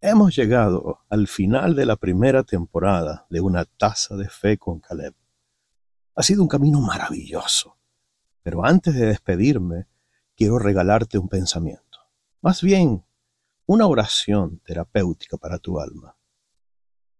[0.00, 5.12] Hemos llegado al final de la primera temporada de Una taza de fe con Caleb.
[6.14, 7.76] Ha sido un camino maravilloso,
[8.44, 9.88] pero antes de despedirme,
[10.36, 11.98] quiero regalarte un pensamiento.
[12.40, 13.04] Más bien,
[13.66, 16.16] una oración terapéutica para tu alma.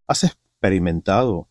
[0.06, 1.48] ¿Has experimentado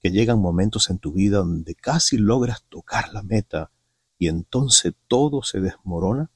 [0.00, 3.70] que llegan momentos en tu vida donde casi logras tocar la meta
[4.16, 6.30] y entonces todo se desmorona?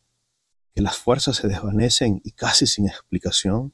[0.74, 3.72] ¿Que las fuerzas se desvanecen y casi sin explicación?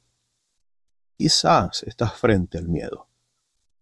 [1.20, 3.10] Quizás estás frente al miedo,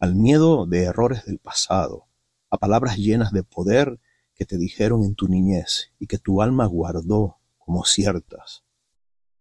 [0.00, 2.08] al miedo de errores del pasado,
[2.50, 4.00] a palabras llenas de poder
[4.34, 8.64] que te dijeron en tu niñez y que tu alma guardó como ciertas.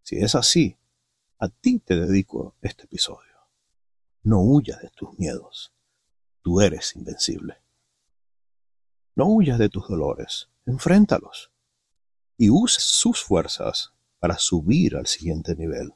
[0.04, 0.78] Si es así,
[1.40, 3.34] a ti te dedico este episodio.
[4.22, 5.74] No huyas de tus miedos.
[6.40, 7.56] Tú eres invencible.
[9.16, 10.48] No huyas de tus dolores.
[10.66, 11.50] Enfréntalos.
[12.36, 15.92] Y usa sus fuerzas para subir al siguiente nivel.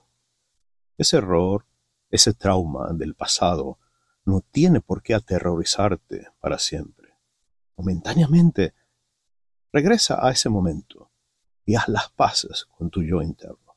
[0.98, 1.64] Ese error,
[2.12, 3.78] ese trauma del pasado
[4.24, 7.16] no tiene por qué aterrorizarte para siempre.
[7.77, 8.74] Momentáneamente,
[9.72, 11.10] regresa a ese momento
[11.64, 13.77] y haz las paces con tu yo interno.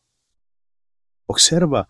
[1.25, 1.87] Observa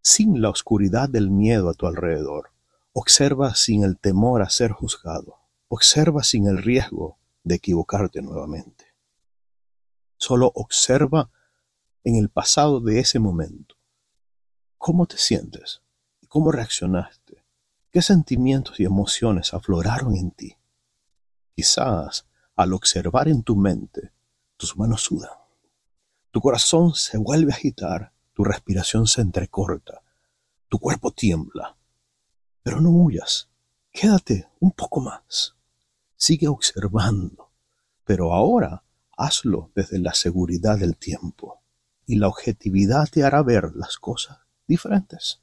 [0.00, 2.52] sin la oscuridad del miedo a tu alrededor.
[2.92, 5.40] Observa sin el temor a ser juzgado.
[5.66, 8.94] Observa sin el riesgo de equivocarte nuevamente.
[10.18, 11.30] Solo observa
[12.04, 13.75] en el pasado de ese momento
[14.78, 15.80] ¿Cómo te sientes?
[16.28, 17.42] ¿Cómo reaccionaste?
[17.90, 20.56] ¿Qué sentimientos y emociones afloraron en ti?
[21.54, 24.12] Quizás al observar en tu mente,
[24.56, 25.32] tus manos sudan.
[26.30, 30.02] Tu corazón se vuelve a agitar, tu respiración se entrecorta,
[30.68, 31.76] tu cuerpo tiembla.
[32.62, 33.48] Pero no huyas,
[33.90, 35.56] quédate un poco más.
[36.16, 37.50] Sigue observando,
[38.04, 38.84] pero ahora
[39.16, 41.60] hazlo desde la seguridad del tiempo,
[42.06, 45.40] y la objetividad te hará ver las cosas diferentes.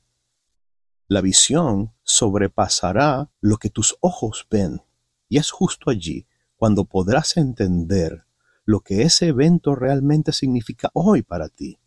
[1.08, 4.82] La visión sobrepasará lo que tus ojos ven
[5.30, 6.26] y es justo allí
[6.56, 8.26] cuando podrás entender
[8.66, 11.80] lo que ese evento realmente significa hoy para ti,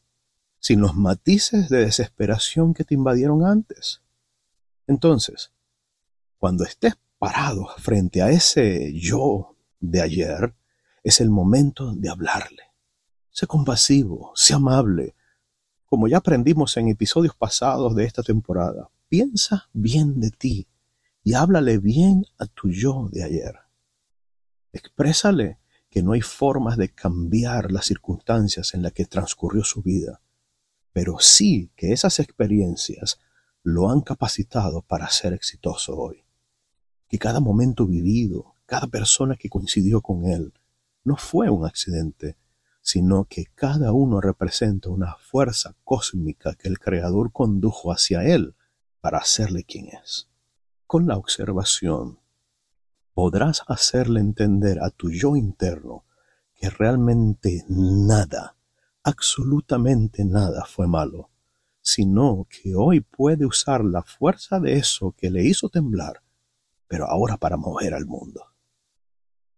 [0.60, 4.02] sin los matices de desesperación que te invadieron antes.
[4.86, 5.52] Entonces,
[6.38, 10.54] cuando estés parado frente a ese yo de ayer,
[11.02, 12.62] es el momento de hablarle.
[13.30, 15.15] Sé compasivo, sé amable,
[15.86, 20.68] como ya aprendimos en episodios pasados de esta temporada, piensa bien de ti
[21.22, 23.54] y háblale bien a tu yo de ayer.
[24.72, 25.58] Exprésale
[25.88, 30.20] que no hay formas de cambiar las circunstancias en las que transcurrió su vida,
[30.92, 33.18] pero sí que esas experiencias
[33.62, 36.24] lo han capacitado para ser exitoso hoy.
[37.08, 40.52] Que cada momento vivido, cada persona que coincidió con él,
[41.04, 42.36] no fue un accidente,
[42.86, 48.54] sino que cada uno representa una fuerza cósmica que el Creador condujo hacia él
[49.00, 50.28] para hacerle quien es.
[50.86, 52.20] Con la observación,
[53.12, 56.04] podrás hacerle entender a tu yo interno
[56.54, 58.56] que realmente nada,
[59.02, 61.30] absolutamente nada fue malo,
[61.80, 66.22] sino que hoy puede usar la fuerza de eso que le hizo temblar,
[66.86, 68.44] pero ahora para mover al mundo.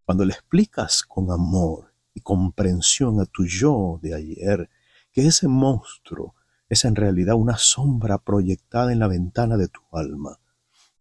[0.06, 1.88] Cuando le explicas con amor
[2.21, 4.71] comprensión a tu yo de ayer,
[5.12, 6.34] que ese monstruo
[6.69, 10.39] es en realidad una sombra proyectada en la ventana de tu alma,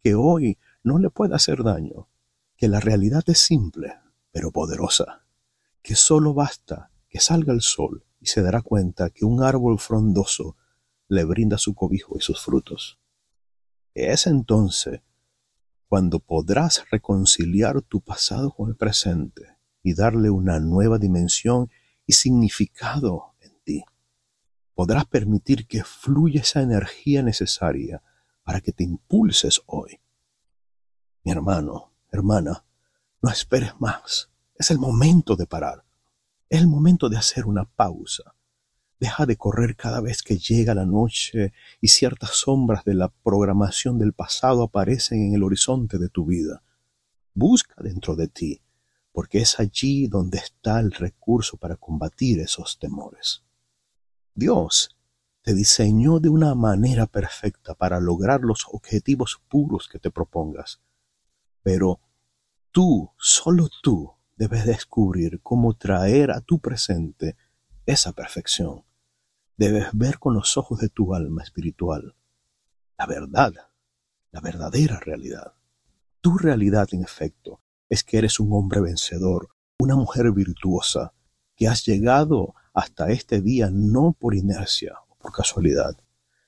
[0.02, 2.08] que hoy no le puede hacer daño,
[2.56, 3.96] que la realidad es simple,
[4.32, 5.26] pero poderosa,
[5.82, 10.56] que solo basta que salga el sol y se dará cuenta que un árbol frondoso
[11.08, 13.00] le brinda su cobijo y sus frutos.
[13.94, 15.02] Es entonces
[15.88, 19.57] cuando podrás reconciliar tu pasado con el presente
[19.88, 21.72] y darle una nueva dimensión
[22.06, 23.86] y significado en ti.
[24.76, 28.04] Podrás permitir que fluya esa energía necesaria
[28.44, 30.02] para que te impulses hoy.
[31.24, 32.66] Mi hermano, hermana,
[33.22, 34.30] no esperes más.
[34.56, 35.86] Es el momento de parar.
[36.50, 38.36] Es el momento de hacer una pausa.
[39.00, 44.00] Deja de correr cada vez que llega la noche y ciertas sombras de la programación
[44.00, 46.62] del pasado aparecen en el horizonte de tu vida.
[47.34, 48.62] Busca dentro de ti
[49.18, 53.44] porque es allí donde está el recurso para combatir esos temores.
[54.36, 54.96] Dios
[55.42, 60.84] te diseñó de una manera perfecta para lograr los objetivos puros que te propongas.
[61.64, 62.00] Pero
[62.70, 67.36] tú, solo tú, debes descubrir cómo traer a tu presente
[67.88, 68.86] esa perfección.
[69.56, 72.16] Debes ver con los ojos de tu alma espiritual
[73.00, 73.52] la verdad,
[74.30, 75.56] la verdadera realidad.
[76.22, 79.50] Tu realidad, en efecto, es que eres un hombre vencedor,
[79.80, 81.14] una mujer virtuosa,
[81.56, 85.98] que has llegado hasta este día no por inercia o por casualidad,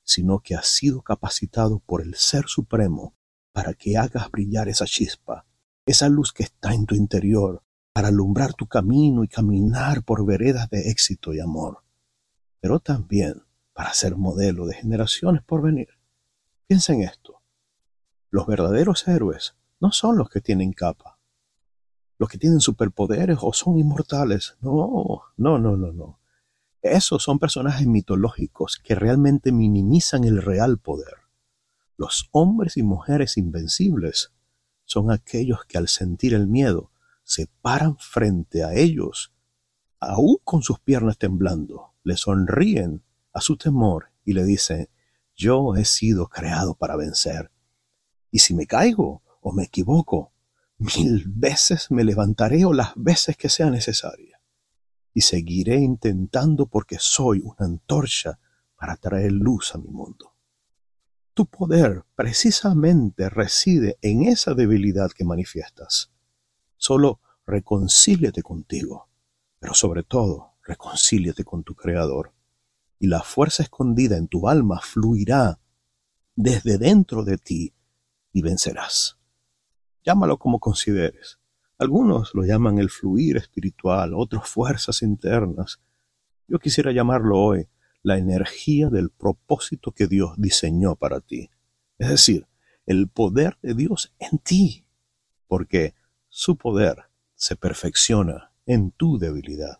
[0.03, 3.15] sino que has sido capacitado por el Ser Supremo
[3.51, 5.45] para que hagas brillar esa chispa,
[5.85, 7.63] esa luz que está en tu interior,
[7.93, 11.83] para alumbrar tu camino y caminar por veredas de éxito y amor,
[12.59, 13.43] pero también
[13.73, 15.89] para ser modelo de generaciones por venir.
[16.67, 17.41] Piensa en esto.
[18.29, 21.08] Los verdaderos héroes no son los que tienen capa,
[22.19, 24.57] los que tienen superpoderes o son inmortales.
[24.61, 26.19] No, no, no, no, no.
[26.81, 31.15] Esos son personajes mitológicos que realmente minimizan el real poder.
[31.97, 34.33] Los hombres y mujeres invencibles
[34.83, 36.91] son aquellos que al sentir el miedo
[37.23, 39.31] se paran frente a ellos,
[39.99, 44.89] aún con sus piernas temblando, le sonríen a su temor y le dicen,
[45.35, 47.51] yo he sido creado para vencer.
[48.31, 50.33] Y si me caigo o me equivoco,
[50.79, 54.41] mil veces me levantaré o las veces que sea necesaria.
[55.13, 58.39] Y seguiré intentando porque soy una antorcha
[58.75, 60.33] para traer luz a mi mundo.
[61.33, 66.11] Tu poder precisamente reside en esa debilidad que manifiestas.
[66.77, 69.09] Solo reconcíliate contigo,
[69.59, 72.33] pero sobre todo reconcíliate con tu Creador
[72.99, 75.59] y la fuerza escondida en tu alma fluirá
[76.35, 77.73] desde dentro de ti
[78.31, 79.18] y vencerás.
[80.03, 81.39] Llámalo como consideres.
[81.77, 85.79] Algunos lo llaman el fluir espiritual, otros fuerzas internas.
[86.47, 87.67] Yo quisiera llamarlo hoy
[88.01, 91.49] la energía del propósito que Dios diseñó para ti.
[91.97, 92.47] Es decir,
[92.85, 94.85] el poder de Dios en ti,
[95.47, 95.93] porque
[96.27, 97.05] su poder
[97.35, 99.79] se perfecciona en tu debilidad.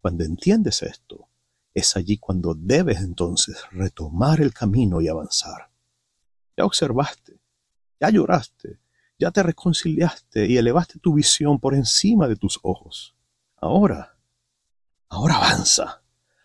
[0.00, 1.28] Cuando entiendes esto,
[1.74, 5.70] es allí cuando debes entonces retomar el camino y avanzar.
[6.56, 7.38] Ya observaste,
[8.00, 8.78] ya lloraste,
[9.18, 13.14] ya te reconciliaste y elevaste tu visión por encima de tus ojos.
[13.56, 14.18] Ahora,
[15.08, 16.02] ahora avanza,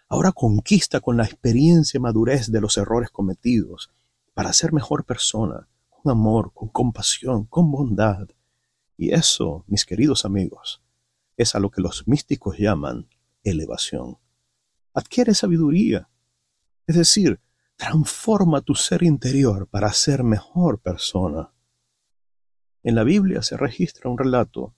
[0.08, 3.92] ahora conquista con la experiencia y madurez de los errores cometidos
[4.34, 8.28] para ser mejor persona, con amor, con compasión, con bondad.
[8.98, 10.82] Y eso, mis queridos amigos,
[11.38, 13.10] es a lo que los místicos llaman
[13.44, 14.18] elevación
[14.94, 16.10] adquiere sabiduría.
[16.88, 17.40] Es decir,
[17.76, 21.52] transforma tu ser interior para ser mejor persona.
[22.84, 24.76] En la Biblia se registra un relato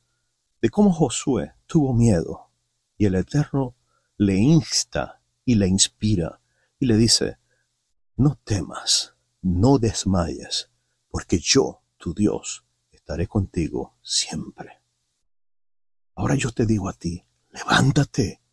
[0.62, 2.52] de cómo Josué tuvo miedo
[2.98, 3.76] y el Eterno
[4.18, 6.42] le insta y le inspira
[6.80, 7.38] y le dice,
[8.16, 10.70] no temas, no desmayes,
[11.10, 14.82] porque yo, tu Dios, estaré contigo siempre.
[16.16, 18.44] Ahora yo te digo a ti, levántate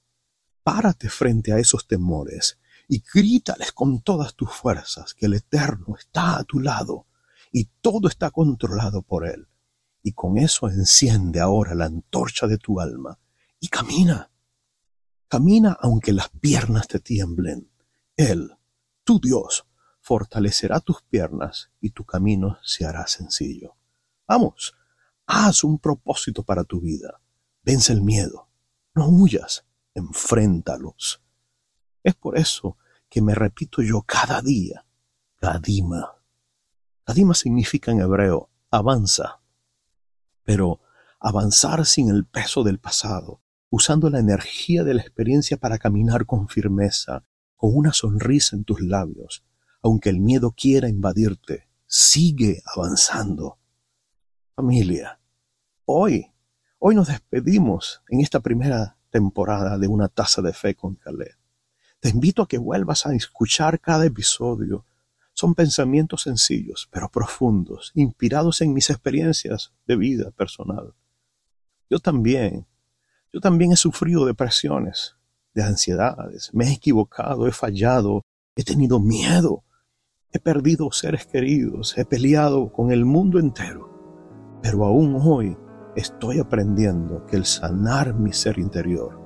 [0.62, 2.58] párate frente a esos temores
[2.88, 7.06] y grítales con todas tus fuerzas que el Eterno está a tu lado
[7.50, 9.48] y todo está controlado por Él.
[10.02, 13.18] Y con eso enciende ahora la antorcha de tu alma
[13.58, 14.30] y camina.
[15.28, 17.70] Camina aunque las piernas te tiemblen.
[18.16, 18.56] Él,
[19.04, 19.66] tu Dios,
[20.00, 23.76] fortalecerá tus piernas y tu camino se hará sencillo.
[24.26, 24.74] Vamos,
[25.26, 27.20] haz un propósito para tu vida.
[27.62, 28.48] Vence el miedo.
[28.94, 29.64] No huyas
[29.94, 31.22] enfréntalos.
[32.02, 32.76] Es por eso
[33.08, 34.86] que me repito yo cada día,
[35.36, 36.19] Kadima.
[37.10, 39.40] Kadima significa en hebreo avanza,
[40.44, 40.80] pero
[41.18, 46.46] avanzar sin el peso del pasado, usando la energía de la experiencia para caminar con
[46.46, 47.24] firmeza,
[47.56, 49.44] con una sonrisa en tus labios,
[49.82, 53.58] aunque el miedo quiera invadirte, sigue avanzando.
[54.54, 55.18] Familia,
[55.86, 56.32] hoy,
[56.78, 61.36] hoy nos despedimos en esta primera temporada de una taza de fe con Caleb.
[61.98, 64.86] Te invito a que vuelvas a escuchar cada episodio.
[65.40, 70.92] Son pensamientos sencillos, pero profundos, inspirados en mis experiencias de vida personal.
[71.88, 72.66] Yo también,
[73.32, 75.16] yo también he sufrido depresiones,
[75.54, 78.20] de ansiedades, me he equivocado, he fallado,
[78.54, 79.64] he tenido miedo,
[80.30, 84.58] he perdido seres queridos, he peleado con el mundo entero.
[84.60, 85.56] Pero aún hoy
[85.96, 89.18] estoy aprendiendo que el sanar mi ser interior,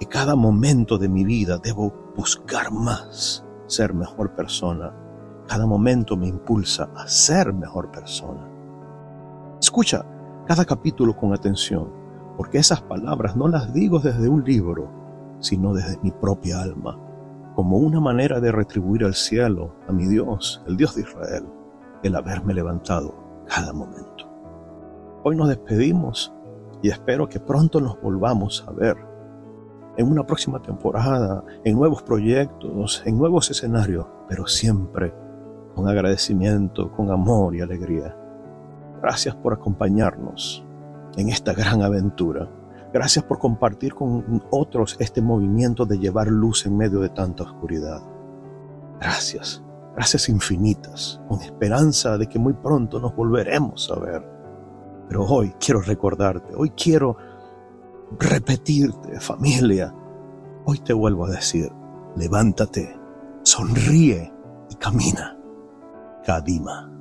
[0.00, 5.00] que cada momento de mi vida debo buscar más ser mejor persona,
[5.46, 8.48] cada momento me impulsa a ser mejor persona.
[9.60, 10.04] Escucha
[10.46, 11.90] cada capítulo con atención,
[12.36, 14.90] porque esas palabras no las digo desde un libro,
[15.38, 16.98] sino desde mi propia alma.
[17.54, 21.46] como una manera de retribuir al cielo, a mi Dios, el Dios de Israel,
[22.02, 23.14] el haberme levantado
[23.46, 24.28] cada momento.
[25.22, 26.34] Hoy nos despedimos
[26.82, 28.96] y espero que pronto nos volvamos a ver
[29.96, 35.14] en una próxima temporada, en nuevos proyectos, en nuevos escenarios, pero siempre
[35.74, 38.16] con agradecimiento, con amor y alegría.
[39.02, 40.64] Gracias por acompañarnos
[41.16, 42.48] en esta gran aventura.
[42.92, 48.02] Gracias por compartir con otros este movimiento de llevar luz en medio de tanta oscuridad.
[49.00, 49.62] Gracias,
[49.94, 54.34] gracias infinitas, con esperanza de que muy pronto nos volveremos a ver.
[55.08, 57.16] Pero hoy quiero recordarte, hoy quiero
[58.18, 59.92] repetirte, familia.
[60.64, 61.70] Hoy te vuelvo a decir,
[62.16, 62.96] levántate,
[63.42, 64.32] sonríe
[64.70, 65.33] y camina.
[66.24, 66.93] Kadima.